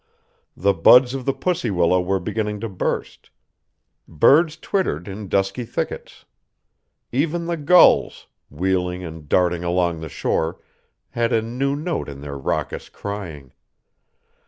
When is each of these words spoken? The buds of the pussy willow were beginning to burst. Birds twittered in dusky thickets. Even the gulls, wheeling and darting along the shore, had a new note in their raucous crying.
The 0.57 0.73
buds 0.73 1.13
of 1.13 1.25
the 1.25 1.31
pussy 1.33 1.69
willow 1.69 2.01
were 2.01 2.19
beginning 2.19 2.59
to 2.61 2.69
burst. 2.69 3.29
Birds 4.07 4.57
twittered 4.57 5.07
in 5.07 5.27
dusky 5.27 5.63
thickets. 5.63 6.25
Even 7.11 7.45
the 7.45 7.55
gulls, 7.55 8.25
wheeling 8.49 9.03
and 9.03 9.29
darting 9.29 9.63
along 9.63 9.99
the 9.99 10.09
shore, 10.09 10.59
had 11.11 11.31
a 11.31 11.43
new 11.43 11.75
note 11.75 12.09
in 12.09 12.21
their 12.21 12.35
raucous 12.35 12.89
crying. 12.89 13.51